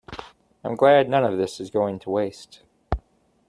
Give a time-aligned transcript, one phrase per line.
[0.63, 2.63] I'm glad none of this is going to waste.